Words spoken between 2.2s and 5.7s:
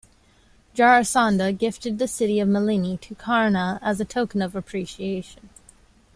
of "Malini" to Karna as a token of appreciation.